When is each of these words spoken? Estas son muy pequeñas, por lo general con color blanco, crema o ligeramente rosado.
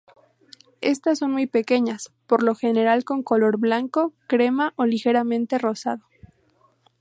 Estas 0.81 1.19
son 1.19 1.29
muy 1.31 1.45
pequeñas, 1.45 2.11
por 2.25 2.41
lo 2.41 2.55
general 2.55 3.03
con 3.03 3.21
color 3.21 3.59
blanco, 3.59 4.13
crema 4.25 4.73
o 4.75 4.87
ligeramente 4.87 5.59
rosado. 5.59 6.07